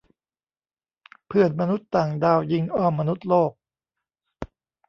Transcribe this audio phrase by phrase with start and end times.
[1.27, 3.51] เพื่อนมนุษย์ต่างดาวยิงอ้อมมนุษย์โลก!